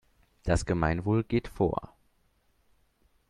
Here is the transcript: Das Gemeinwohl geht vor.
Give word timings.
Das 0.41 0.65
Gemeinwohl 0.65 1.23
geht 1.23 1.47
vor. 1.47 1.95